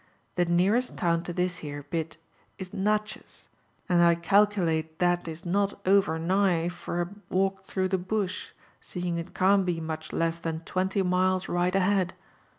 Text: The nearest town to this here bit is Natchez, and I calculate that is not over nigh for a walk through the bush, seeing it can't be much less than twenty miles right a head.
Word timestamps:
The 0.33 0.45
nearest 0.45 0.97
town 0.97 1.21
to 1.25 1.31
this 1.31 1.57
here 1.57 1.83
bit 1.91 2.17
is 2.57 2.73
Natchez, 2.73 3.47
and 3.87 4.01
I 4.01 4.15
calculate 4.15 4.97
that 4.97 5.27
is 5.27 5.45
not 5.45 5.79
over 5.85 6.17
nigh 6.17 6.69
for 6.69 7.01
a 7.03 7.09
walk 7.29 7.65
through 7.65 7.89
the 7.89 7.99
bush, 7.99 8.49
seeing 8.79 9.17
it 9.17 9.35
can't 9.35 9.63
be 9.63 9.79
much 9.79 10.11
less 10.11 10.39
than 10.39 10.61
twenty 10.61 11.03
miles 11.03 11.47
right 11.47 11.75
a 11.75 11.81
head. 11.81 12.15